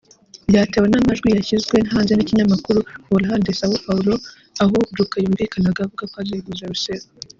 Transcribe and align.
ryatewe 0.49 0.85
n’amajwi 0.89 1.27
yashyizwe 1.35 1.75
hanze 1.93 2.13
n’ikinyamakuru 2.15 2.79
Folha 3.05 3.35
de 3.45 3.51
Sao 3.59 3.75
Paulo 3.85 4.13
aho 4.63 4.77
Juca 4.95 5.17
yumvikanaga 5.23 5.79
avuga 5.85 6.03
ko 6.11 6.15
azeguza 6.23 6.69
Roussef 6.71 7.03